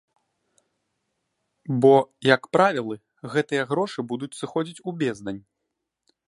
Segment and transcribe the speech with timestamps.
[1.85, 1.91] Бо,
[2.29, 2.95] як правілы,
[3.35, 5.41] гэтыя грошы будуць сыходзіць у бездань.